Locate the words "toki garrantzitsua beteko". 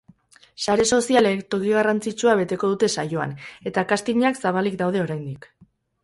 1.55-2.69